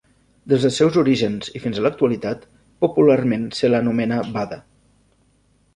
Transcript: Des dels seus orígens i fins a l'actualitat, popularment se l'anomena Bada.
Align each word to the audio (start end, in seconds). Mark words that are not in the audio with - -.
Des 0.51 0.63
dels 0.67 0.77
seus 0.81 0.95
orígens 1.01 1.51
i 1.59 1.61
fins 1.65 1.81
a 1.81 1.83
l'actualitat, 1.87 2.49
popularment 2.87 3.45
se 3.61 3.73
l'anomena 3.75 4.21
Bada. 4.39 4.61